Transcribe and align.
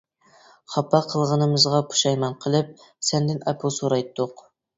خاپا 0.75 1.01
قىلغىنىمىزغا 1.11 1.81
پۇشايمان 1.91 2.39
قىلىپ، 2.47 2.73
سەندىن 3.11 3.45
ئەپۇ 3.53 3.73
سورايتتۇق. 3.79 4.45